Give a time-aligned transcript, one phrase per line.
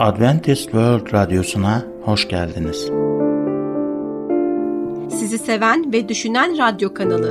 [0.00, 2.90] Adventist World Radyosu'na hoş geldiniz.
[5.18, 7.30] Sizi seven ve düşünen radyo kanalı.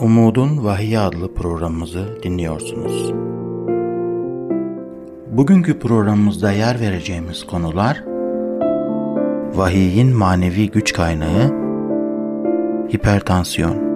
[0.00, 3.12] Umudun Vahiy adlı programımızı dinliyorsunuz.
[5.30, 8.04] Bugünkü programımızda yer vereceğimiz konular
[9.54, 11.50] Vahiyin manevi güç kaynağı
[12.92, 13.90] Hipertansiyon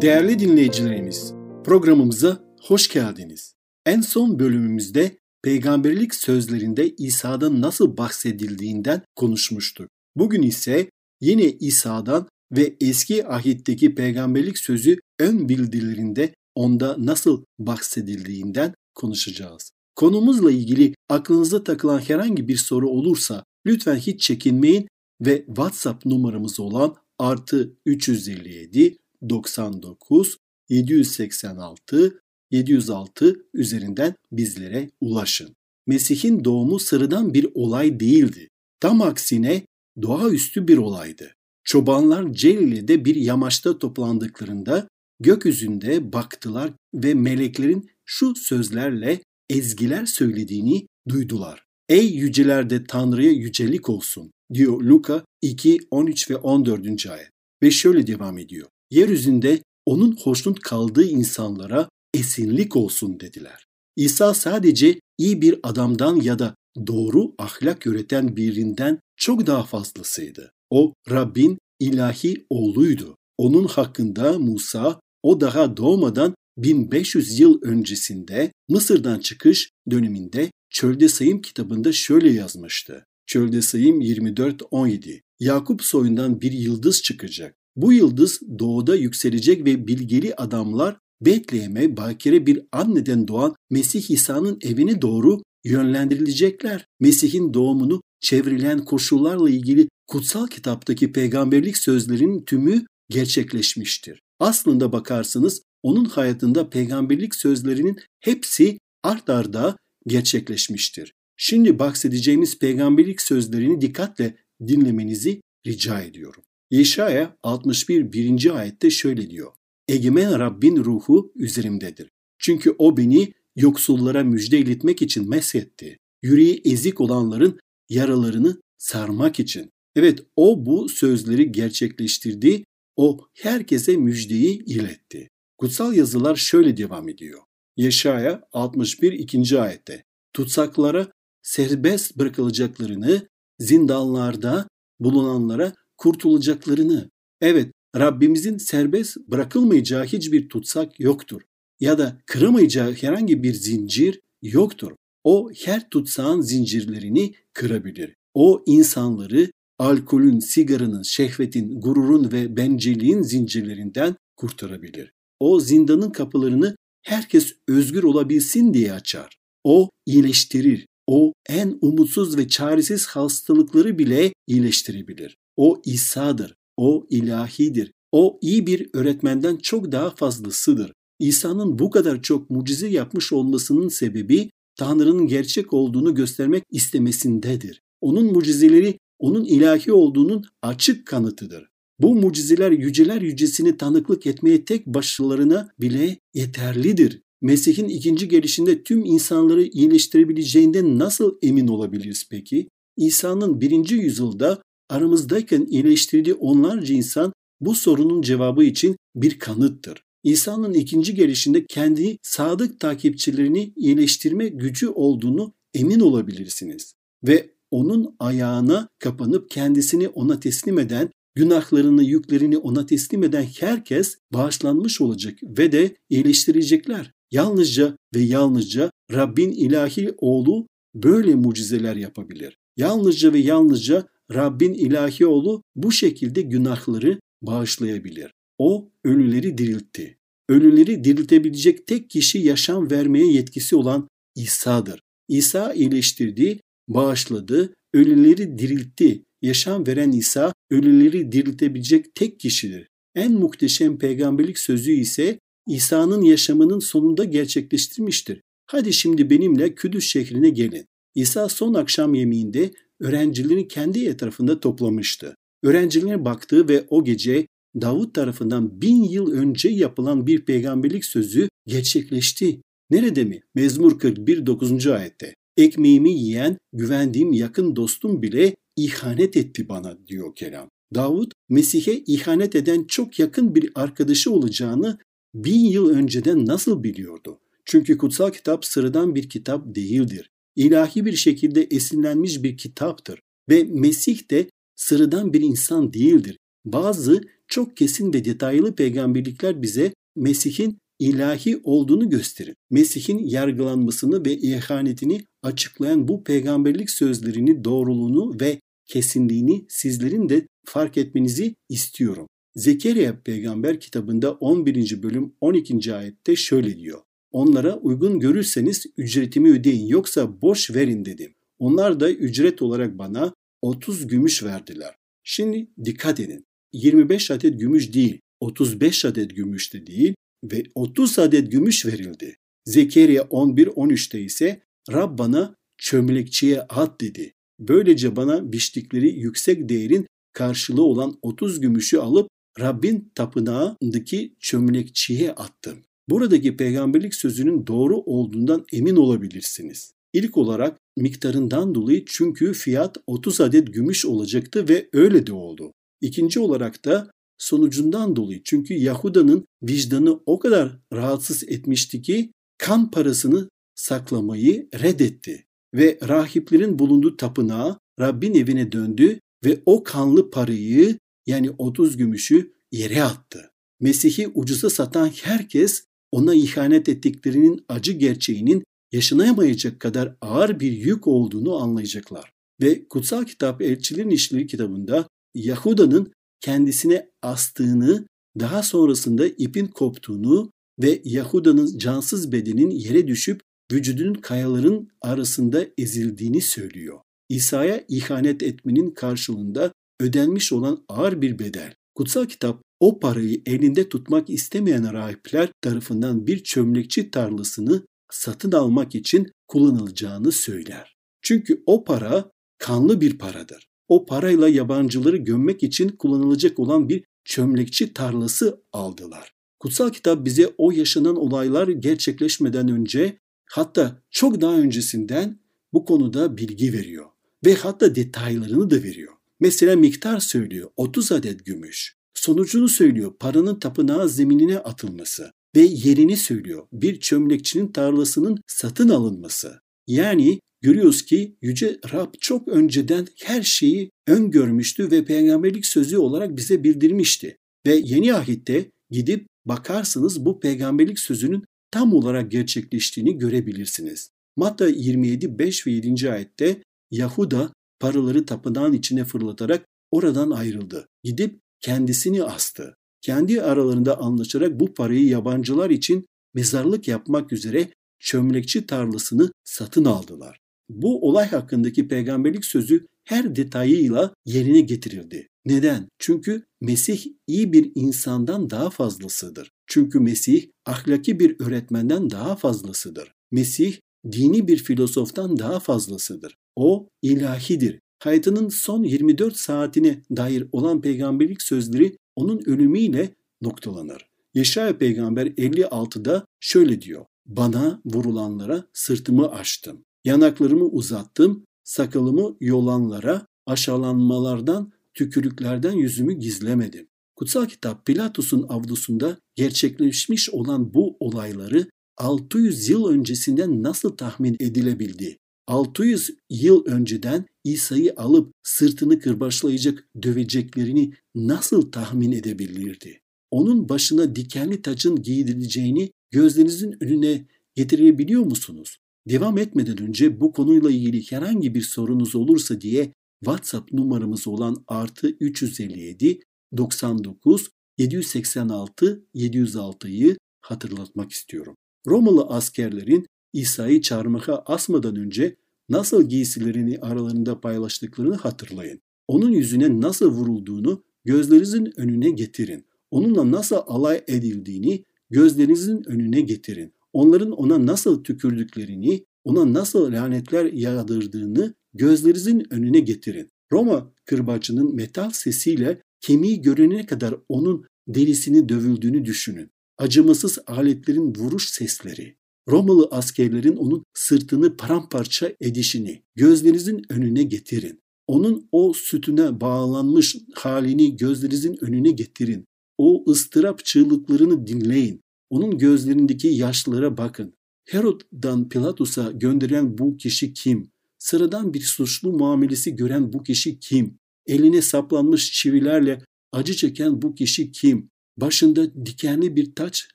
[0.00, 3.54] Değerli dinleyicilerimiz, programımıza hoş geldiniz.
[3.86, 9.88] En son bölümümüzde peygamberlik sözlerinde İsa'dan nasıl bahsedildiğinden konuşmuştuk.
[10.16, 10.90] Bugün ise
[11.20, 19.72] yine İsa'dan ve eski ahitteki peygamberlik sözü ön bildirilerinde onda nasıl bahsedildiğinden konuşacağız.
[19.96, 24.88] Konumuzla ilgili aklınıza takılan herhangi bir soru olursa lütfen hiç çekinmeyin
[25.20, 28.98] ve WhatsApp numaramız olan artı 357
[29.28, 30.36] 99
[30.72, 35.56] 786 706 üzerinden bizlere ulaşın.
[35.86, 38.48] Mesih'in doğumu sıradan bir olay değildi.
[38.80, 39.62] Tam aksine
[40.02, 41.34] doğaüstü bir olaydı.
[41.64, 44.88] Çobanlar Celil'de bir yamaçta toplandıklarında
[45.20, 49.20] gökyüzünde baktılar ve meleklerin şu sözlerle
[49.50, 51.64] ezgiler söylediğini duydular.
[51.88, 57.06] Ey yücelerde Tanrı'ya yücelik olsun diyor Luka 2, 13 ve 14.
[57.06, 57.30] ayet.
[57.62, 58.68] Ve şöyle devam ediyor.
[58.90, 63.66] Yeryüzünde onun hoşnut kaldığı insanlara esinlik olsun dediler.
[63.96, 66.54] İsa sadece iyi bir adamdan ya da
[66.86, 70.52] doğru ahlak üreten birinden çok daha fazlasıydı.
[70.70, 73.16] O Rabbin ilahi oğluydu.
[73.38, 81.92] Onun hakkında Musa o daha doğmadan 1500 yıl öncesinde Mısır'dan çıkış döneminde Çölde Sayım kitabında
[81.92, 83.04] şöyle yazmıştı.
[83.26, 87.54] Çölde Sayım 24-17 Yakup soyundan bir yıldız çıkacak.
[87.76, 95.02] Bu yıldız doğuda yükselecek ve bilgeli adamlar Betlehem'e bakire bir anneden doğan Mesih İsa'nın evine
[95.02, 96.86] doğru yönlendirilecekler.
[97.00, 104.20] Mesih'in doğumunu çevrilen koşullarla ilgili kutsal kitaptaki peygamberlik sözlerinin tümü gerçekleşmiştir.
[104.40, 109.76] Aslında bakarsınız onun hayatında peygamberlik sözlerinin hepsi art arda
[110.06, 111.12] gerçekleşmiştir.
[111.36, 114.36] Şimdi bahsedeceğimiz peygamberlik sözlerini dikkatle
[114.66, 116.42] dinlemenizi rica ediyorum.
[116.72, 118.58] Yeşaya 61 1.
[118.58, 119.52] ayette şöyle diyor.
[119.88, 122.10] Egemen Rabbin ruhu üzerimdedir.
[122.38, 125.98] Çünkü o beni yoksullara müjde iletmek için mesetti.
[126.22, 129.70] Yüreği ezik olanların yaralarını sarmak için.
[129.96, 132.64] Evet o bu sözleri gerçekleştirdi.
[132.96, 135.28] O herkese müjdeyi iletti.
[135.58, 137.40] Kutsal yazılar şöyle devam ediyor.
[137.76, 139.60] Yeşaya 61 2.
[139.60, 141.12] ayette tutsaklara
[141.42, 143.28] serbest bırakılacaklarını,
[143.58, 144.68] zindanlarda
[145.00, 151.42] bulunanlara kurtulacaklarını, evet Rabbimizin serbest bırakılmayacağı hiçbir tutsak yoktur
[151.80, 154.92] ya da kıramayacağı herhangi bir zincir yoktur.
[155.24, 158.14] O her tutsağın zincirlerini kırabilir.
[158.34, 165.12] O insanları alkolün, sigaranın, şehvetin, gururun ve bencilliğin zincirlerinden kurtarabilir.
[165.40, 169.36] O zindanın kapılarını herkes özgür olabilsin diye açar.
[169.64, 170.86] O iyileştirir.
[171.06, 175.36] O en umutsuz ve çaresiz hastalıkları bile iyileştirebilir.
[175.56, 176.54] O İsa'dır.
[176.76, 177.92] O ilahidir.
[178.12, 180.92] O iyi bir öğretmenden çok daha fazlasıdır.
[181.18, 187.82] İsa'nın bu kadar çok mucize yapmış olmasının sebebi Tanrı'nın gerçek olduğunu göstermek istemesindedir.
[188.00, 191.68] Onun mucizeleri onun ilahi olduğunun açık kanıtıdır.
[191.98, 197.22] Bu mucizeler yüceler yücesini tanıklık etmeye tek başlarına bile yeterlidir.
[197.42, 202.68] Mesih'in ikinci gelişinde tüm insanları iyileştirebileceğinden nasıl emin olabiliriz peki?
[202.96, 210.02] İsa'nın birinci yüzyılda aramızdayken iyileştirdiği onlarca insan bu sorunun cevabı için bir kanıttır.
[210.24, 216.94] İsa'nın ikinci gelişinde kendi sadık takipçilerini iyileştirme gücü olduğunu emin olabilirsiniz.
[217.26, 225.00] Ve onun ayağına kapanıp kendisini ona teslim eden, günahlarını, yüklerini ona teslim eden herkes bağışlanmış
[225.00, 227.12] olacak ve de iyileştirecekler.
[227.30, 232.58] Yalnızca ve yalnızca Rabbin ilahi oğlu böyle mucizeler yapabilir.
[232.76, 238.30] Yalnızca ve yalnızca Rabbin ilahi oğlu bu şekilde günahları bağışlayabilir.
[238.58, 240.18] O ölüleri diriltti.
[240.48, 245.00] Ölüleri diriltebilecek tek kişi yaşam vermeye yetkisi olan İsa'dır.
[245.28, 249.22] İsa iyileştirdi, bağışladı, ölüleri diriltti.
[249.42, 252.88] Yaşam veren İsa ölüleri diriltebilecek tek kişidir.
[253.14, 255.38] En muhteşem peygamberlik sözü ise
[255.68, 258.40] İsa'nın yaşamının sonunda gerçekleştirmiştir.
[258.66, 260.86] Hadi şimdi benimle Küdüs şehrine gelin.
[261.14, 262.70] İsa son akşam yemeğinde
[263.02, 265.34] öğrencilerini kendi etrafında toplamıştı.
[265.62, 267.46] Öğrencilerine baktı ve o gece
[267.80, 272.60] Davut tarafından bin yıl önce yapılan bir peygamberlik sözü gerçekleşti.
[272.90, 273.40] Nerede mi?
[273.54, 274.86] Mezmur 41 9.
[274.86, 275.34] ayette.
[275.56, 280.68] Ekmeğimi yiyen, güvendiğim yakın dostum bile ihanet etti bana diyor kelam.
[280.94, 284.98] Davut, Mesih'e ihanet eden çok yakın bir arkadaşı olacağını
[285.34, 287.38] bin yıl önceden nasıl biliyordu?
[287.64, 290.30] Çünkü kutsal kitap sıradan bir kitap değildir.
[290.56, 293.20] İlahi bir şekilde esinlenmiş bir kitaptır.
[293.48, 294.46] Ve Mesih de
[294.76, 296.38] sıradan bir insan değildir.
[296.64, 302.54] Bazı çok kesin ve detaylı peygamberlikler bize Mesih'in ilahi olduğunu gösterir.
[302.70, 311.54] Mesih'in yargılanmasını ve ihanetini açıklayan bu peygamberlik sözlerini doğruluğunu ve kesinliğini sizlerin de fark etmenizi
[311.68, 312.26] istiyorum.
[312.54, 315.02] Zekeriya peygamber kitabında 11.
[315.02, 315.94] bölüm 12.
[315.94, 317.00] ayette şöyle diyor.
[317.32, 321.34] Onlara uygun görürseniz ücretimi ödeyin yoksa boş verin dedim.
[321.58, 324.94] Onlar da ücret olarak bana 30 gümüş verdiler.
[325.24, 326.44] Şimdi dikkat edin.
[326.72, 330.14] 25 adet gümüş değil, 35 adet gümüş de değil
[330.44, 332.36] ve 30 adet gümüş verildi.
[332.64, 334.62] Zekeriya 11-13'te ise
[334.92, 337.32] Rab bana çömlekçiye at dedi.
[337.60, 342.28] Böylece bana biçtikleri yüksek değerin karşılığı olan 30 gümüşü alıp
[342.60, 345.78] Rabbin tapınağındaki çömlekçiye attım.
[346.08, 349.92] Buradaki peygamberlik sözünün doğru olduğundan emin olabilirsiniz.
[350.12, 355.72] İlk olarak miktarından dolayı çünkü fiyat 30 adet gümüş olacaktı ve öyle de oldu.
[356.00, 363.48] İkinci olarak da sonucundan dolayı çünkü Yahuda'nın vicdanı o kadar rahatsız etmişti ki kan parasını
[363.74, 365.44] saklamayı reddetti
[365.74, 373.02] ve rahiplerin bulunduğu tapınağa Rabbin evine döndü ve o kanlı parayı yani 30 gümüşü yere
[373.02, 373.50] attı.
[373.80, 381.56] Mesih'i ucuza satan herkes ona ihanet ettiklerinin acı gerçeğinin yaşanamayacak kadar ağır bir yük olduğunu
[381.56, 382.32] anlayacaklar.
[382.60, 388.06] Ve kutsal kitap Elçilerin İşleri kitabında Yahuda'nın kendisine astığını,
[388.40, 390.50] daha sonrasında ipin koptuğunu
[390.82, 393.40] ve Yahuda'nın cansız bedenin yere düşüp
[393.72, 397.00] vücudunun kayaların arasında ezildiğini söylüyor.
[397.28, 401.74] İsa'ya ihanet etmenin karşılığında ödenmiş olan ağır bir bedel.
[401.94, 409.32] Kutsal kitap o parayı elinde tutmak istemeyen rahipler tarafından bir çömlekçi tarlasını satın almak için
[409.48, 410.96] kullanılacağını söyler.
[411.20, 413.68] Çünkü o para kanlı bir paradır.
[413.88, 419.32] O parayla yabancıları gömmek için kullanılacak olan bir çömlekçi tarlası aldılar.
[419.60, 425.40] Kutsal kitap bize o yaşanan olaylar gerçekleşmeden önce hatta çok daha öncesinden
[425.72, 427.06] bu konuda bilgi veriyor
[427.44, 429.12] ve hatta detaylarını da veriyor.
[429.40, 432.01] Mesela miktar söylüyor 30 adet gümüş.
[432.14, 439.60] Sonucunu söylüyor paranın tapınağı zeminine atılması ve yerini söylüyor bir çömlekçinin tarlasının satın alınması.
[439.86, 446.64] Yani görüyoruz ki Yüce Rab çok önceden her şeyi öngörmüştü ve peygamberlik sözü olarak bize
[446.64, 447.36] bildirmişti.
[447.66, 454.10] Ve yeni ahitte gidip bakarsanız bu peygamberlik sözünün tam olarak gerçekleştiğini görebilirsiniz.
[454.36, 456.10] Matta 27, 5 ve 7.
[456.10, 460.86] ayette Yahuda paraları tapınağın içine fırlatarak oradan ayrıldı.
[461.04, 462.74] Gidip kendisini astı.
[463.00, 467.68] Kendi aralarında anlaşarak bu parayı yabancılar için mezarlık yapmak üzere
[468.00, 470.38] çömlekçi tarlasını satın aldılar.
[470.68, 475.28] Bu olay hakkındaki peygamberlik sözü her detayıyla yerine getirildi.
[475.44, 475.88] Neden?
[475.98, 479.50] Çünkü Mesih iyi bir insandan daha fazlasıdır.
[479.66, 483.12] Çünkü Mesih ahlaki bir öğretmenden daha fazlasıdır.
[483.30, 483.76] Mesih
[484.12, 486.36] dini bir filozoftan daha fazlasıdır.
[486.56, 487.80] O ilahidir.
[488.02, 494.06] Hayatının son 24 saatine dair olan peygamberlik sözleri onun ölümüyle noktalanır.
[494.34, 497.04] Yaşaya peygamber 56'da şöyle diyor.
[497.26, 499.84] Bana vurulanlara sırtımı açtım.
[500.04, 501.44] Yanaklarımı uzattım.
[501.64, 506.86] Sakalımı yolanlara aşağılanmalardan, tükürüklerden yüzümü gizlemedim.
[507.16, 511.66] Kutsal kitap Pilatus'un avlusunda gerçekleşmiş olan bu olayları
[511.96, 515.18] 600 yıl öncesinden nasıl tahmin edilebildi?
[515.46, 523.00] 600 yıl önceden İsa'yı alıp sırtını kırbaçlayacak döveceklerini nasıl tahmin edebilirdi?
[523.30, 528.78] Onun başına dikenli tacın giydirileceğini gözlerinizin önüne getirebiliyor musunuz?
[529.08, 532.92] Devam etmeden önce bu konuyla ilgili herhangi bir sorunuz olursa diye
[533.24, 536.20] WhatsApp numaramız olan artı 357
[536.56, 541.56] 99 786 706'yı hatırlatmak istiyorum.
[541.86, 545.36] Romalı askerlerin İsa'yı çarmıha asmadan önce
[545.68, 548.80] nasıl giysilerini aralarında paylaştıklarını hatırlayın.
[549.08, 552.64] Onun yüzüne nasıl vurulduğunu gözlerinizin önüne getirin.
[552.90, 556.72] Onunla nasıl alay edildiğini gözlerinizin önüne getirin.
[556.92, 563.28] Onların ona nasıl tükürdüklerini, ona nasıl lanetler yağdırdığını gözlerinizin önüne getirin.
[563.52, 569.50] Roma kırbacının metal sesiyle kemiği görünene kadar onun derisini dövüldüğünü düşünün.
[569.78, 572.16] Acımasız aletlerin vuruş sesleri,
[572.48, 577.82] Romalı askerlerin onun sırtını paramparça edişini gözlerinizin önüne getirin.
[578.06, 582.44] Onun o sütüne bağlanmış halini gözlerinizin önüne getirin.
[582.78, 585.00] O ıstırap çığlıklarını dinleyin.
[585.30, 587.34] Onun gözlerindeki yaşlara bakın.
[587.64, 590.70] Herod'dan Pilatus'a gönderen bu kişi kim?
[590.98, 593.98] Sıradan bir suçlu muamelesi gören bu kişi kim?
[594.26, 597.88] Eline saplanmış çivilerle acı çeken bu kişi kim?
[598.16, 599.88] Başında dikenli bir taç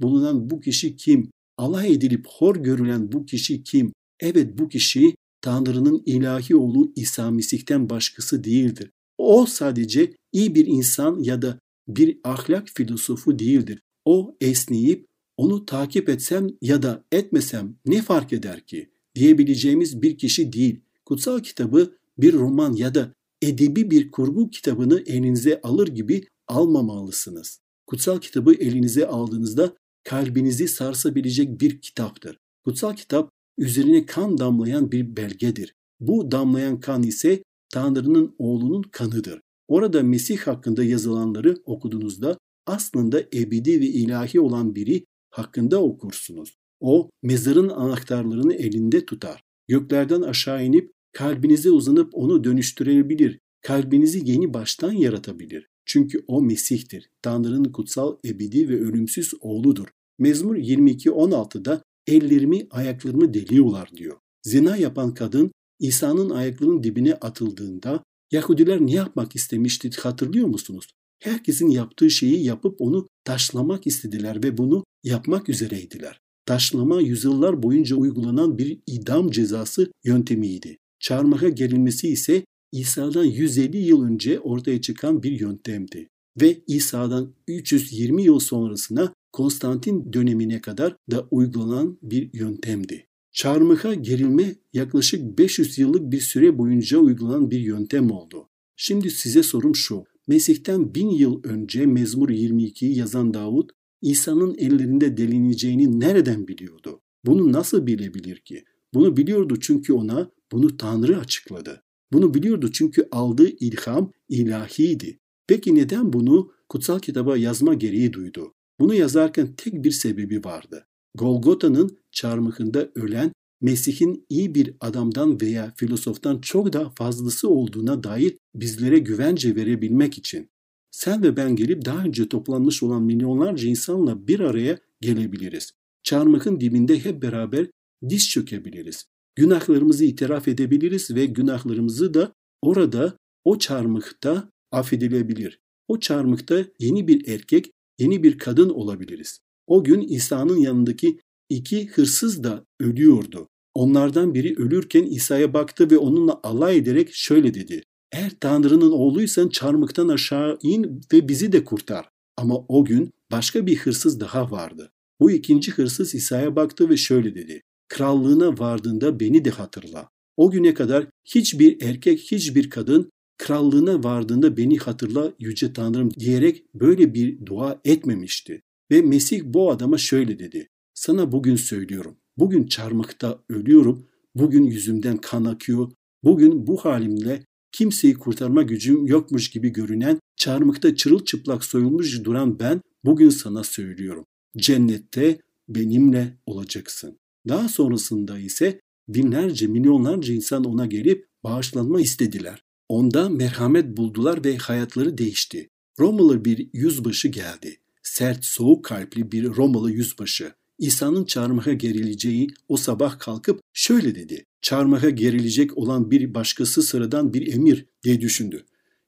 [0.00, 1.30] bulunan bu kişi kim?
[1.58, 3.92] Alay edilip hor görülen bu kişi kim?
[4.20, 8.90] Evet bu kişi Tanrı'nın ilahi oğlu İsa Mesih'ten başkası değildir.
[9.18, 13.80] O sadece iyi bir insan ya da bir ahlak filosofu değildir.
[14.04, 20.52] O esneyip onu takip etsem ya da etmesem ne fark eder ki diyebileceğimiz bir kişi
[20.52, 20.80] değil.
[21.04, 23.12] Kutsal kitabı bir roman ya da
[23.42, 27.60] edebi bir kurgu kitabını elinize alır gibi almamalısınız.
[27.86, 29.72] Kutsal kitabı elinize aldığınızda
[30.08, 32.38] kalbinizi sarsabilecek bir kitaptır.
[32.64, 35.74] Kutsal kitap üzerine kan damlayan bir belgedir.
[36.00, 39.40] Bu damlayan kan ise Tanrı'nın oğlunun kanıdır.
[39.68, 46.54] Orada Mesih hakkında yazılanları okuduğunuzda aslında ebedi ve ilahi olan biri hakkında okursunuz.
[46.80, 49.42] O mezarın anahtarlarını elinde tutar.
[49.68, 53.38] Göklerden aşağı inip kalbinize uzanıp onu dönüştürebilir.
[53.62, 55.66] Kalbinizi yeni baştan yaratabilir.
[55.84, 57.10] Çünkü o Mesih'tir.
[57.22, 59.88] Tanrı'nın kutsal, ebedi ve ölümsüz oğludur.
[60.18, 64.16] Mezmur 22.16'da ellerimi ayaklarımı deliyorlar diyor.
[64.42, 70.86] Zina yapan kadın İsa'nın ayaklarının dibine atıldığında Yahudiler ne yapmak istemişti hatırlıyor musunuz?
[71.22, 76.20] Herkesin yaptığı şeyi yapıp onu taşlamak istediler ve bunu yapmak üzereydiler.
[76.46, 80.76] Taşlama yüzyıllar boyunca uygulanan bir idam cezası yöntemiydi.
[81.00, 86.08] Çarmıha gerilmesi ise İsa'dan 150 yıl önce ortaya çıkan bir yöntemdi.
[86.40, 93.06] Ve İsa'dan 320 yıl sonrasına Konstantin dönemine kadar da uygulanan bir yöntemdi.
[93.32, 98.48] Çarmıha gerilme yaklaşık 500 yıllık bir süre boyunca uygulanan bir yöntem oldu.
[98.76, 100.04] Şimdi size sorum şu.
[100.26, 103.70] Mesih'ten bin yıl önce Mezmur 22'yi yazan Davut,
[104.02, 107.00] İsa'nın ellerinde delineceğini nereden biliyordu?
[107.26, 108.64] Bunu nasıl bilebilir ki?
[108.94, 111.82] Bunu biliyordu çünkü ona bunu Tanrı açıkladı.
[112.12, 115.18] Bunu biliyordu çünkü aldığı ilham ilahiydi.
[115.46, 118.54] Peki neden bunu kutsal kitaba yazma gereği duydu?
[118.80, 120.86] Bunu yazarken tek bir sebebi vardı.
[121.14, 128.98] Golgota'nın çarmıhında ölen Mesih'in iyi bir adamdan veya filozoftan çok daha fazlası olduğuna dair bizlere
[128.98, 130.50] güvence verebilmek için.
[130.90, 135.72] Sen ve ben gelip daha önce toplanmış olan milyonlarca insanla bir araya gelebiliriz.
[136.02, 137.66] Çarmıhın dibinde hep beraber
[138.08, 139.04] diz çökebiliriz.
[139.36, 142.32] Günahlarımızı itiraf edebiliriz ve günahlarımızı da
[142.62, 145.60] orada o çarmıhta affedilebilir.
[145.88, 149.40] O çarmıhta yeni bir erkek, yeni bir kadın olabiliriz.
[149.66, 153.48] O gün İsa'nın yanındaki iki hırsız da ölüyordu.
[153.74, 157.82] Onlardan biri ölürken İsa'ya baktı ve onunla alay ederek şöyle dedi.
[158.12, 162.08] Eğer Tanrı'nın oğluysan çarmıktan aşağı in ve bizi de kurtar.
[162.36, 164.92] Ama o gün başka bir hırsız daha vardı.
[165.20, 167.62] Bu ikinci hırsız İsa'ya baktı ve şöyle dedi.
[167.88, 170.08] Krallığına vardığında beni de hatırla.
[170.36, 177.14] O güne kadar hiçbir erkek, hiçbir kadın krallığına vardığında beni hatırla yüce Tanrım diyerek böyle
[177.14, 178.62] bir dua etmemişti.
[178.90, 180.68] Ve Mesih bu adama şöyle dedi.
[180.94, 182.16] Sana bugün söylüyorum.
[182.36, 184.06] Bugün çarmıkta ölüyorum.
[184.34, 185.90] Bugün yüzümden kan akıyor.
[186.24, 193.30] Bugün bu halimle kimseyi kurtarma gücüm yokmuş gibi görünen, çarmıkta çırılçıplak soyulmuş duran ben bugün
[193.30, 194.24] sana söylüyorum.
[194.56, 197.18] Cennette benimle olacaksın.
[197.48, 202.62] Daha sonrasında ise binlerce, milyonlarca insan ona gelip bağışlanma istediler.
[202.88, 205.68] Onda merhamet buldular ve hayatları değişti.
[205.98, 207.76] Romalı bir yüzbaşı geldi.
[208.02, 210.52] Sert, soğuk kalpli bir Romalı yüzbaşı.
[210.78, 214.44] İsa'nın çarmıha gerileceği o sabah kalkıp şöyle dedi.
[214.62, 218.64] Çarmıha gerilecek olan bir başkası sıradan bir emir diye düşündü.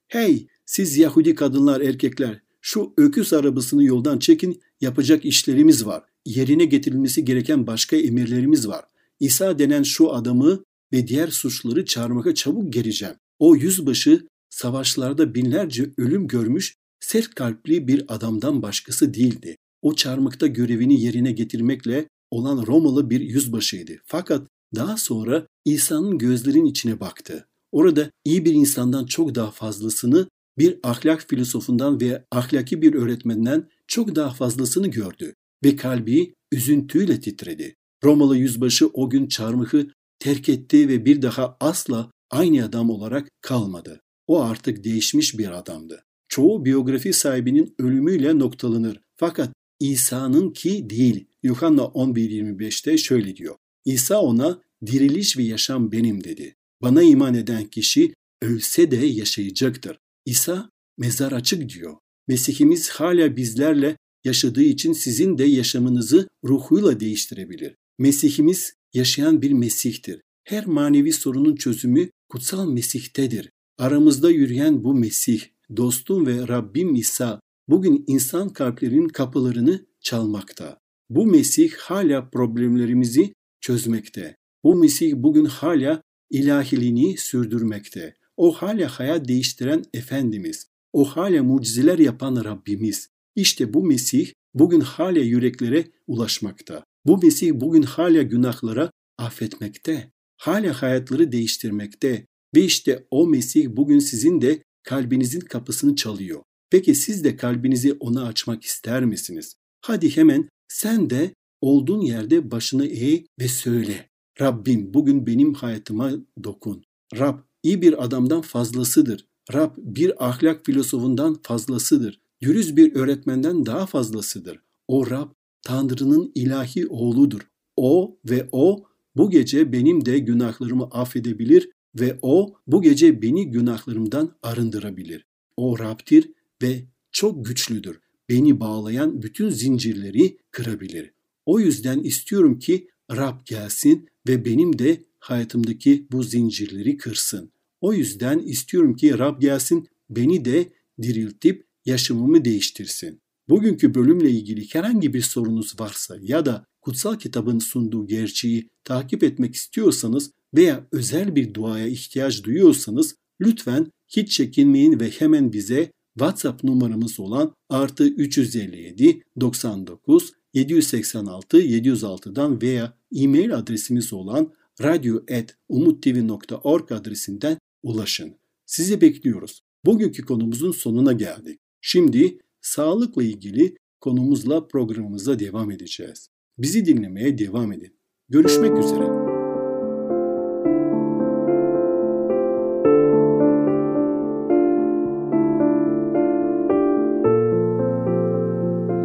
[0.07, 6.03] Hey siz Yahudi kadınlar erkekler şu öküz arabasını yoldan çekin yapacak işlerimiz var.
[6.25, 8.85] Yerine getirilmesi gereken başka emirlerimiz var.
[9.19, 13.15] İsa denen şu adamı ve diğer suçları çarmıha çabuk gereceğim.
[13.41, 19.55] O yüzbaşı savaşlarda binlerce ölüm görmüş sert kalpli bir adamdan başkası değildi.
[19.81, 23.91] O çarmıkta görevini yerine getirmekle olan Romalı bir yüzbaşıydı.
[24.05, 27.47] Fakat daha sonra İsa'nın gözlerin içine baktı.
[27.71, 34.15] Orada iyi bir insandan çok daha fazlasını, bir ahlak filosofundan ve ahlaki bir öğretmenden çok
[34.15, 35.33] daha fazlasını gördü
[35.63, 37.75] ve kalbi üzüntüyle titredi.
[38.03, 39.87] Romalı yüzbaşı o gün çarmıhı
[40.19, 44.01] terk etti ve bir daha asla aynı adam olarak kalmadı.
[44.27, 46.03] O artık değişmiş bir adamdı.
[46.27, 48.99] Çoğu biyografi sahibinin ölümüyle noktalanır.
[49.15, 51.25] Fakat İsa'nın ki değil.
[51.43, 53.55] Yuhanna 11.25'te şöyle diyor.
[53.85, 56.55] İsa ona diriliş ve yaşam benim dedi.
[56.81, 59.97] Bana iman eden kişi ölse de yaşayacaktır.
[60.25, 61.97] İsa mezar açık diyor.
[62.27, 67.75] Mesihimiz hala bizlerle yaşadığı için sizin de yaşamınızı ruhuyla değiştirebilir.
[67.99, 70.21] Mesihimiz yaşayan bir Mesih'tir.
[70.43, 73.51] Her manevi sorunun çözümü kutsal Mesih'tedir.
[73.77, 75.41] Aramızda yürüyen bu Mesih,
[75.77, 80.77] dostum ve Rabbim İsa bugün insan kalplerinin kapılarını çalmakta.
[81.09, 84.35] Bu Mesih hala problemlerimizi çözmekte.
[84.63, 88.15] Bu Mesih bugün hala ilahiliğini sürdürmekte.
[88.37, 90.67] O hala hayat değiştiren Efendimiz.
[90.93, 93.09] O hala mucizeler yapan Rabbimiz.
[93.35, 96.83] İşte bu Mesih bugün hala yüreklere ulaşmakta.
[97.05, 100.11] Bu Mesih bugün hala günahlara affetmekte.
[100.41, 102.25] Hala hayatları değiştirmekte.
[102.55, 106.41] Ve işte o Mesih bugün sizin de kalbinizin kapısını çalıyor.
[106.69, 109.55] Peki siz de kalbinizi ona açmak ister misiniz?
[109.81, 114.09] Hadi hemen sen de olduğun yerde başını eğ ve söyle.
[114.41, 116.11] Rabbim bugün benim hayatıma
[116.43, 116.83] dokun.
[117.17, 119.25] Rab iyi bir adamdan fazlasıdır.
[119.53, 122.19] Rab bir ahlak filosofundan fazlasıdır.
[122.41, 124.59] Dürüst bir öğretmenden daha fazlasıdır.
[124.87, 125.29] O Rab
[125.61, 127.41] Tanrı'nın ilahi oğludur.
[127.75, 134.37] O ve o bu gece benim de günahlarımı affedebilir ve o bu gece beni günahlarımdan
[134.43, 135.25] arındırabilir.
[135.57, 137.99] O Rab'dir ve çok güçlüdür.
[138.29, 141.13] Beni bağlayan bütün zincirleri kırabilir.
[141.45, 147.51] O yüzden istiyorum ki Rab gelsin ve benim de hayatımdaki bu zincirleri kırsın.
[147.81, 150.69] O yüzden istiyorum ki Rab gelsin beni de
[151.01, 153.21] diriltip yaşamımı değiştirsin.
[153.51, 159.55] Bugünkü bölümle ilgili herhangi bir sorunuz varsa ya da kutsal kitabın sunduğu gerçeği takip etmek
[159.55, 167.19] istiyorsanız veya özel bir duaya ihtiyaç duyuyorsanız lütfen hiç çekinmeyin ve hemen bize WhatsApp numaramız
[167.19, 178.35] olan artı 357 99 786 706'dan veya e-mail adresimiz olan radyo.umuttv.org adresinden ulaşın.
[178.65, 179.61] Sizi bekliyoruz.
[179.85, 181.59] Bugünkü konumuzun sonuna geldik.
[181.81, 186.27] Şimdi sağlıkla ilgili konumuzla programımıza devam edeceğiz.
[186.57, 187.95] Bizi dinlemeye devam edin.
[188.29, 189.07] Görüşmek üzere.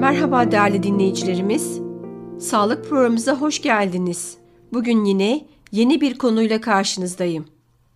[0.01, 1.81] Merhaba değerli dinleyicilerimiz.
[2.41, 4.37] Sağlık programımıza hoş geldiniz.
[4.73, 7.45] Bugün yine yeni bir konuyla karşınızdayım.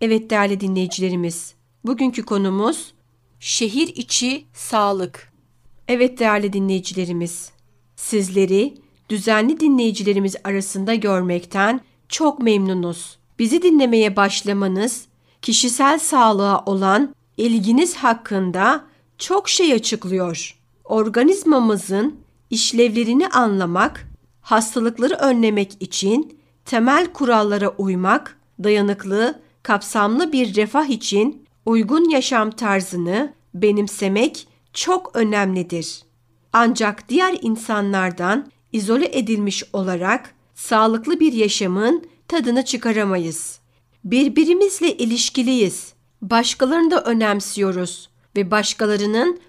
[0.01, 2.93] Evet değerli dinleyicilerimiz, bugünkü konumuz
[3.39, 5.30] şehir içi sağlık.
[5.87, 7.51] Evet değerli dinleyicilerimiz,
[7.95, 8.73] sizleri
[9.09, 13.17] düzenli dinleyicilerimiz arasında görmekten çok memnunuz.
[13.39, 15.05] Bizi dinlemeye başlamanız,
[15.41, 18.85] kişisel sağlığa olan ilginiz hakkında
[19.17, 20.57] çok şey açıklıyor.
[20.83, 24.07] Organizmamızın işlevlerini anlamak,
[24.41, 34.47] hastalıkları önlemek için temel kurallara uymak, dayanıklı, kapsamlı bir refah için uygun yaşam tarzını benimsemek
[34.73, 36.03] çok önemlidir.
[36.53, 43.59] Ancak diğer insanlardan izole edilmiş olarak sağlıklı bir yaşamın tadını çıkaramayız.
[44.03, 45.93] Birbirimizle ilişkiliyiz.
[46.21, 49.39] Başkalarını da önemsiyoruz ve başkalarının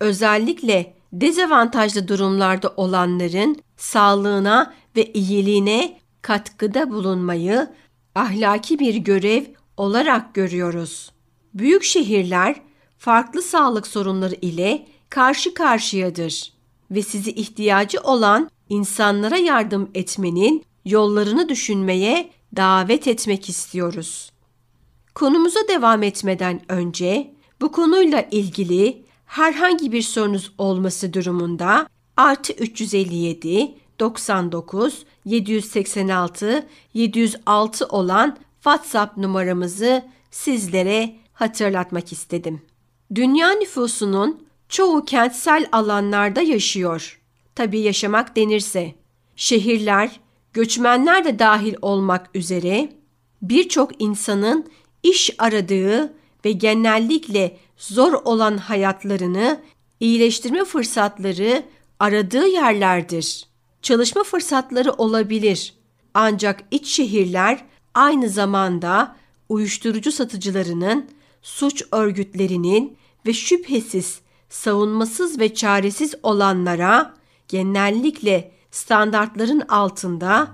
[0.00, 7.68] özellikle dezavantajlı durumlarda olanların sağlığına ve iyiliğine katkıda bulunmayı
[8.14, 9.44] ahlaki bir görev
[9.76, 11.12] olarak görüyoruz.
[11.54, 12.60] Büyük şehirler
[13.00, 16.52] farklı sağlık sorunları ile karşı karşıyadır
[16.90, 24.30] ve sizi ihtiyacı olan insanlara yardım etmenin yollarını düşünmeye davet etmek istiyoruz.
[25.14, 35.04] Konumuza devam etmeden önce bu konuyla ilgili herhangi bir sorunuz olması durumunda artı 357 99
[35.24, 42.69] 786 706 olan WhatsApp numaramızı sizlere hatırlatmak istedim.
[43.14, 47.20] Dünya nüfusunun çoğu kentsel alanlarda yaşıyor.
[47.54, 48.94] Tabii yaşamak denirse.
[49.36, 50.20] Şehirler,
[50.52, 52.92] göçmenler de dahil olmak üzere
[53.42, 54.66] birçok insanın
[55.02, 56.12] iş aradığı
[56.44, 59.60] ve genellikle zor olan hayatlarını
[60.00, 61.62] iyileştirme fırsatları
[61.98, 63.46] aradığı yerlerdir.
[63.82, 65.74] Çalışma fırsatları olabilir.
[66.14, 69.16] Ancak iç şehirler aynı zamanda
[69.48, 71.10] uyuşturucu satıcılarının,
[71.42, 77.14] suç örgütlerinin ve şüphesiz savunmasız ve çaresiz olanlara
[77.48, 80.48] genellikle standartların altında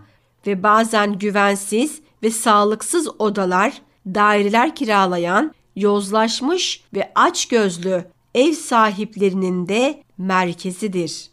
[0.47, 11.31] ve bazen güvensiz ve sağlıksız odalar, daireler kiralayan yozlaşmış ve açgözlü ev sahiplerinin de merkezidir.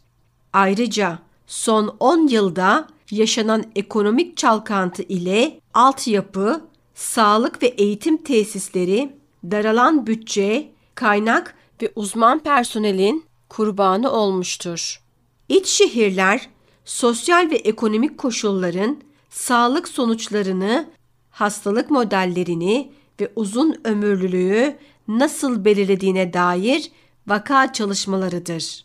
[0.52, 6.64] Ayrıca son 10 yılda yaşanan ekonomik çalkantı ile altyapı,
[6.94, 9.12] sağlık ve eğitim tesisleri,
[9.50, 15.00] daralan bütçe, kaynak ve uzman personelin kurbanı olmuştur.
[15.48, 16.48] İç şehirler
[16.84, 20.90] sosyal ve ekonomik koşulların sağlık sonuçlarını,
[21.30, 24.76] hastalık modellerini ve uzun ömürlülüğü
[25.08, 26.90] nasıl belirlediğine dair
[27.26, 28.84] vaka çalışmalarıdır.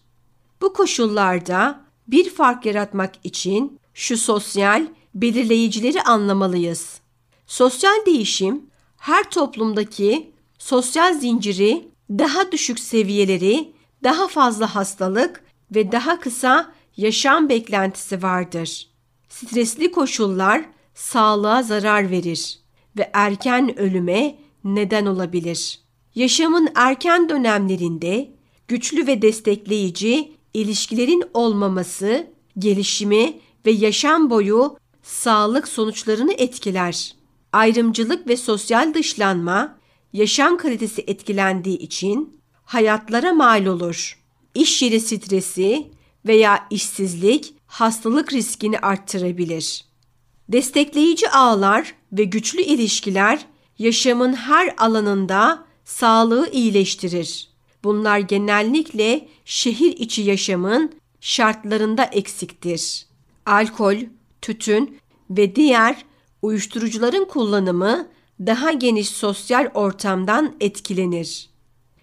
[0.62, 7.00] Bu koşullarda bir fark yaratmak için şu sosyal belirleyicileri anlamalıyız.
[7.48, 8.65] Sosyal değişim
[8.98, 13.72] her toplumdaki sosyal zinciri daha düşük seviyeleri,
[14.04, 15.43] daha fazla hastalık
[15.76, 18.88] ve daha kısa yaşam beklentisi vardır.
[19.30, 22.60] Stresli koşullar sağlığa zarar verir
[22.98, 25.80] ve erken ölüme neden olabilir.
[26.15, 28.32] Yaşamın erken dönemlerinde
[28.67, 37.15] güçlü ve destekleyici ilişkilerin olmaması gelişimi ve yaşam boyu sağlık sonuçlarını etkiler.
[37.54, 39.79] Ayrımcılık ve sosyal dışlanma
[40.13, 44.19] yaşam kalitesi etkilendiği için hayatlara mal olur.
[44.56, 45.88] İş yeri stresi
[46.26, 49.86] veya işsizlik hastalık riskini arttırabilir.
[50.50, 53.45] Destekleyici ağlar ve güçlü ilişkiler
[53.80, 57.50] yaşamın her alanında sağlığı iyileştirir.
[57.84, 60.91] Bunlar genellikle şehir içi yaşamın
[61.22, 63.06] şartlarında eksiktir.
[63.45, 63.95] Alkol,
[64.41, 66.06] tütün ve diğer
[66.41, 68.08] uyuşturucuların kullanımı
[68.45, 71.49] daha geniş sosyal ortamdan etkilenir.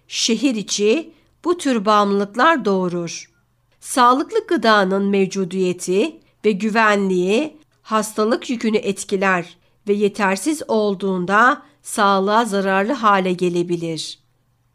[0.07, 1.11] Şehir içi
[1.45, 3.31] bu tür bağımlılıklar doğurur.
[3.79, 14.19] Sağlıklı gıdanın mevcudiyeti ve güvenliği hastalık yükünü etkiler ve yetersiz olduğunda sağlığa zararlı hale gelebilir.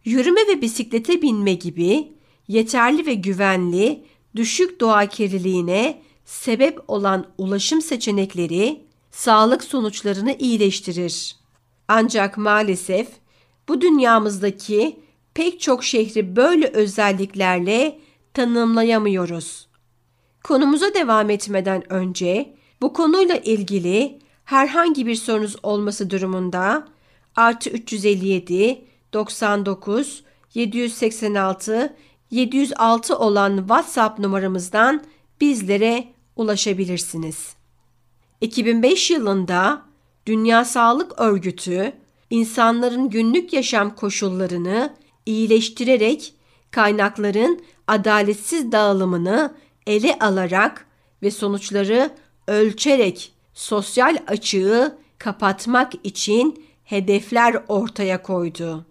[0.05, 2.13] Yürüme ve bisiklete binme gibi
[2.49, 4.05] yeterli ve güvenli
[4.37, 11.42] düşük doğa kirliliğine sebep olan ulaşım seçenekleri sağlık sonuçlarını iyileştirir.
[11.89, 13.09] Ancak maalesef
[13.69, 15.01] bu dünyamızdaki
[15.35, 17.99] pek çok şehri böyle özelliklerle
[18.35, 19.69] tanımlayamıyoruz.
[20.45, 26.89] Konumuza devam etmeden önce bu konuyla ilgili herhangi bir sorunuz olması durumunda
[27.37, 31.97] artı 357 99 786
[32.31, 35.05] 706 olan WhatsApp numaramızdan
[35.41, 37.55] bizlere ulaşabilirsiniz.
[38.41, 39.83] 2005 yılında
[40.27, 41.93] Dünya Sağlık Örgütü
[42.31, 44.95] insanların günlük yaşam koşullarını
[45.27, 46.35] iyileştirerek
[46.71, 49.55] kaynakların adaletsiz dağılımını
[49.87, 50.87] ele alarak
[51.23, 52.11] ve sonuçları
[52.49, 58.87] ölçerek sosyal açığı kapatmak için hedefler ortaya koydu.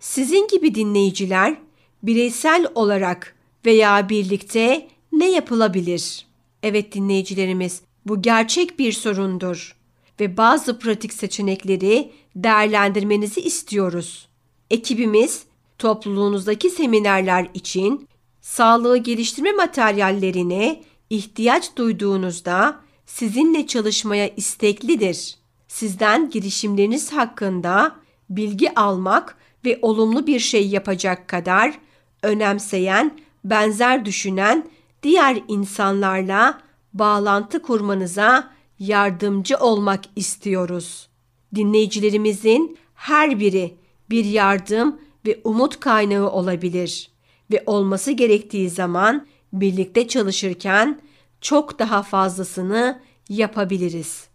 [0.00, 1.56] Sizin gibi dinleyiciler
[2.02, 6.26] bireysel olarak veya birlikte ne yapılabilir?
[6.62, 9.81] Evet dinleyicilerimiz, bu gerçek bir sorundur
[10.20, 14.28] ve bazı pratik seçenekleri değerlendirmenizi istiyoruz.
[14.70, 15.42] Ekibimiz
[15.78, 18.08] topluluğunuzdaki seminerler için
[18.40, 25.36] sağlığı geliştirme materyallerine ihtiyaç duyduğunuzda sizinle çalışmaya isteklidir.
[25.68, 27.96] Sizden girişimleriniz hakkında
[28.30, 31.78] bilgi almak ve olumlu bir şey yapacak kadar
[32.22, 34.70] önemseyen, benzer düşünen
[35.02, 36.60] diğer insanlarla
[36.92, 38.51] bağlantı kurmanıza
[38.86, 41.08] yardımcı olmak istiyoruz.
[41.54, 43.74] Dinleyicilerimizin her biri
[44.10, 47.10] bir yardım ve umut kaynağı olabilir
[47.52, 51.00] ve olması gerektiği zaman birlikte çalışırken
[51.40, 54.28] çok daha fazlasını yapabiliriz.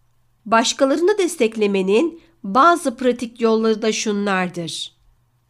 [0.46, 4.94] Başkalarını desteklemenin bazı pratik yolları da şunlardır.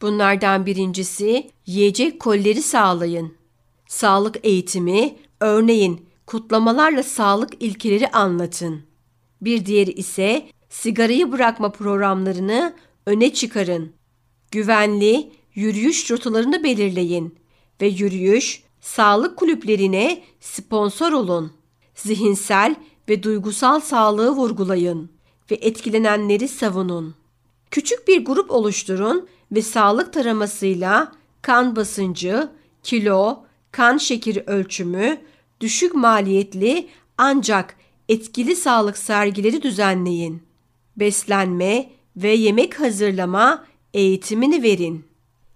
[0.02, 3.34] Bunlardan birincisi yiyecek kolleri sağlayın.
[3.88, 8.87] Sağlık eğitimi, örneğin kutlamalarla sağlık ilkeleri anlatın.
[9.42, 12.74] Bir diğeri ise sigarayı bırakma programlarını
[13.06, 13.92] öne çıkarın.
[14.50, 17.34] Güvenli yürüyüş rotalarını belirleyin
[17.80, 21.52] ve yürüyüş sağlık kulüplerine sponsor olun.
[21.94, 22.74] Zihinsel
[23.08, 25.10] ve duygusal sağlığı vurgulayın
[25.50, 27.14] ve etkilenenleri savunun.
[27.70, 32.50] Küçük bir grup oluşturun ve sağlık taramasıyla kan basıncı,
[32.82, 35.18] kilo, kan şekeri ölçümü,
[35.60, 37.76] düşük maliyetli ancak
[38.08, 40.42] etkili sağlık sergileri düzenleyin.
[40.96, 45.04] Beslenme ve yemek hazırlama eğitimini verin.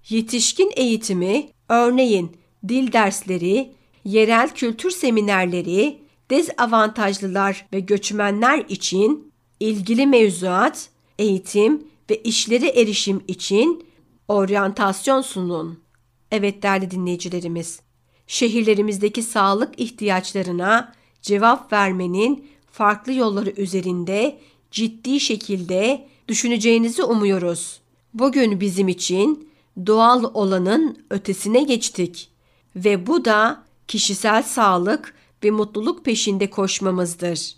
[0.09, 2.37] Yetişkin eğitimi, örneğin
[2.69, 3.73] dil dersleri,
[4.05, 5.99] yerel kültür seminerleri,
[6.31, 10.89] dezavantajlılar ve göçmenler için ilgili mevzuat,
[11.19, 13.87] eğitim ve işlere erişim için
[14.29, 15.83] oryantasyon sunun.
[16.31, 17.81] Evet değerli dinleyicilerimiz,
[18.27, 24.39] şehirlerimizdeki sağlık ihtiyaçlarına cevap vermenin farklı yolları üzerinde
[24.71, 27.81] ciddi şekilde düşüneceğinizi umuyoruz.
[28.15, 29.49] Bugün bizim için
[29.87, 32.31] doğal olanın ötesine geçtik
[32.77, 37.57] ve bu da kişisel sağlık ve mutluluk peşinde koşmamızdır.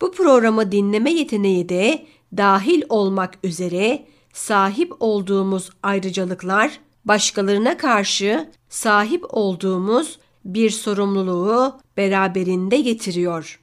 [0.00, 10.18] Bu programı dinleme yeteneği de dahil olmak üzere sahip olduğumuz ayrıcalıklar başkalarına karşı sahip olduğumuz
[10.46, 13.60] bir sorumluluğu beraberinde getiriyor.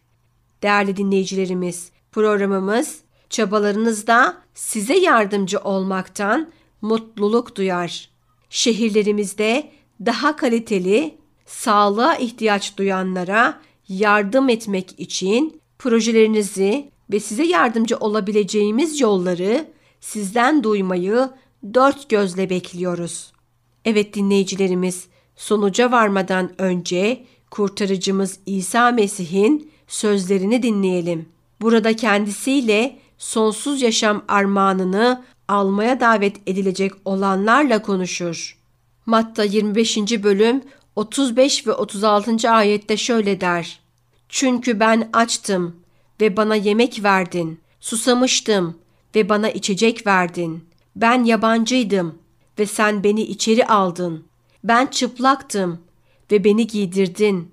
[0.64, 8.10] Değerli dinleyicilerimiz, programımız çabalarınızda size yardımcı olmaktan mutluluk duyar.
[8.50, 9.72] Şehirlerimizde
[10.06, 19.68] daha kaliteli, sağlığa ihtiyaç duyanlara yardım etmek için projelerinizi ve size yardımcı olabileceğimiz yolları
[20.00, 21.30] sizden duymayı
[21.74, 23.34] dört gözle bekliyoruz.
[23.86, 31.26] Evet dinleyicilerimiz, sonuca varmadan önce kurtarıcımız İsa Mesih'in sözlerini dinleyelim.
[31.62, 38.58] Burada kendisiyle sonsuz yaşam armağanını almaya davet edilecek olanlarla konuşur.
[39.06, 39.98] Matta 25.
[39.98, 40.62] bölüm
[40.96, 42.50] 35 ve 36.
[42.52, 43.80] ayette şöyle der.
[44.30, 45.76] Çünkü ben açtım
[46.22, 47.60] ve bana yemek verdin.
[47.80, 48.78] Susamıştım
[49.16, 50.64] ve bana içecek verdin.
[50.96, 52.16] Ben yabancıydım
[52.60, 54.24] ve sen beni içeri aldın.
[54.64, 55.80] Ben çıplaktım
[56.32, 57.52] ve beni giydirdin.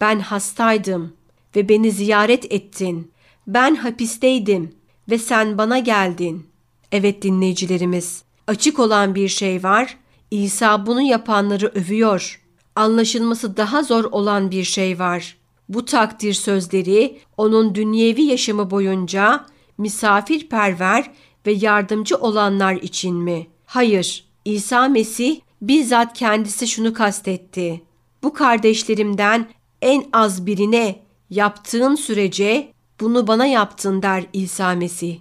[0.00, 1.12] Ben hastaydım
[1.56, 3.12] ve beni ziyaret ettin.
[3.46, 4.74] Ben hapisteydim
[5.10, 6.46] ve sen bana geldin.
[6.92, 9.98] Evet dinleyicilerimiz, açık olan bir şey var.
[10.30, 12.42] İsa bunu yapanları övüyor.
[12.76, 15.36] Anlaşılması daha zor olan bir şey var.
[15.68, 19.46] Bu takdir sözleri onun dünyevi yaşamı boyunca
[19.78, 21.10] misafirperver
[21.46, 23.46] ve yardımcı olanlar için mi?
[23.66, 27.82] Hayır, İsa Mesih bizzat kendisi şunu kastetti.
[28.22, 29.48] Bu kardeşlerimden
[29.82, 30.98] en az birine
[31.30, 35.18] yaptığın sürece bunu bana yaptın der İsa Mesih.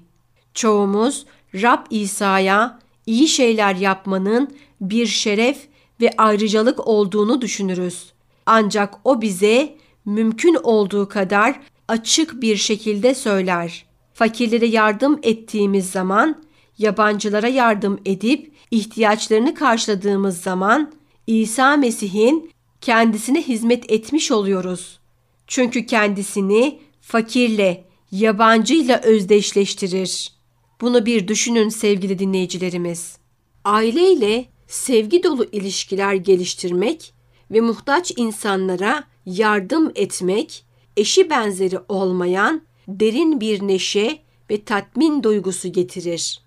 [0.53, 1.25] Çoğumuz
[1.55, 5.67] Rab İsa'ya iyi şeyler yapmanın bir şeref
[6.01, 8.13] ve ayrıcalık olduğunu düşünürüz.
[8.45, 9.75] Ancak o bize
[10.05, 13.85] mümkün olduğu kadar açık bir şekilde söyler.
[14.13, 16.43] Fakirlere yardım ettiğimiz zaman,
[16.77, 20.93] yabancılara yardım edip ihtiyaçlarını karşıladığımız zaman
[21.27, 24.99] İsa Mesih'in kendisine hizmet etmiş oluyoruz.
[25.47, 30.31] Çünkü kendisini fakirle, yabancıyla özdeşleştirir.
[30.81, 33.17] Bunu bir düşünün sevgili dinleyicilerimiz.
[33.63, 37.13] Aileyle sevgi dolu ilişkiler geliştirmek
[37.51, 40.65] ve muhtaç insanlara yardım etmek,
[40.97, 46.41] eşi benzeri olmayan derin bir neşe ve tatmin duygusu getirir.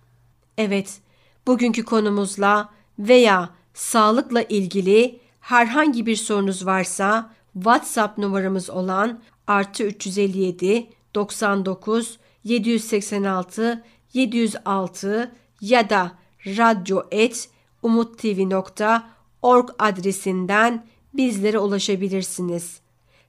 [0.58, 1.00] Evet,
[1.46, 12.18] bugünkü konumuzla veya sağlıkla ilgili herhangi bir sorunuz varsa WhatsApp numaramız olan artı 357 99
[12.44, 16.12] 786 706 ya da
[16.46, 17.48] radyo et
[17.82, 22.80] umuttv.org adresinden bizlere ulaşabilirsiniz.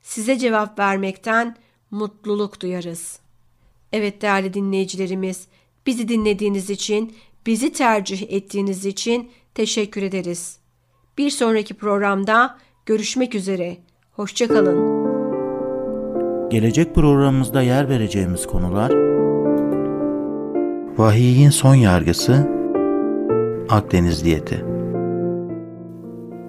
[0.02, 1.58] Size cevap vermekten
[1.92, 3.20] mutluluk duyarız.
[3.92, 5.48] Evet değerli dinleyicilerimiz,
[5.86, 10.60] bizi dinlediğiniz için, bizi tercih ettiğiniz için teşekkür ederiz.
[11.18, 13.78] Bir sonraki programda görüşmek üzere.
[14.12, 15.06] Hoşçakalın.
[16.50, 18.92] Gelecek programımızda yer vereceğimiz konular
[20.98, 22.50] Vahiyin son yargısı
[23.70, 24.66] Akdeniz diyeti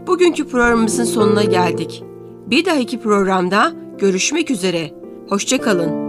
[0.07, 2.05] Bugünkü programımızın sonuna geldik.
[2.47, 4.91] Bir dahaki programda görüşmek üzere.
[5.29, 6.06] Hoşçakalın.